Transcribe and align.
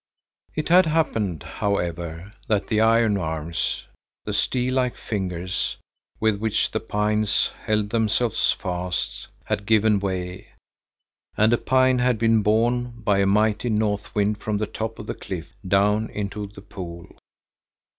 It 0.55 0.69
had 0.69 0.87
happened, 0.87 1.43
however, 1.43 2.31
that 2.47 2.69
the 2.69 2.81
iron 2.81 3.19
arms, 3.19 3.83
the 4.25 4.33
steel 4.33 4.73
like 4.73 4.97
fingers 4.97 5.77
with 6.19 6.39
which 6.39 6.71
the 6.71 6.79
pines 6.79 7.51
held 7.67 7.91
themselves 7.91 8.51
fast, 8.53 9.27
had 9.45 9.67
given 9.67 9.99
way, 9.99 10.47
and 11.37 11.53
a 11.53 11.57
pine 11.59 11.99
had 11.99 12.17
been 12.17 12.41
borne 12.41 12.93
by 13.01 13.19
a 13.19 13.27
mighty 13.27 13.69
north 13.69 14.15
wind 14.15 14.39
from 14.39 14.57
the 14.57 14.65
top 14.65 14.97
of 14.97 15.05
the 15.05 15.13
cliff 15.13 15.53
down 15.67 16.09
into 16.09 16.47
the 16.47 16.61
pool. 16.63 17.07